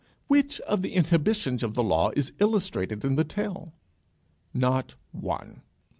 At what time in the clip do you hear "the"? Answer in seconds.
0.81-0.95, 1.75-1.83, 3.17-3.23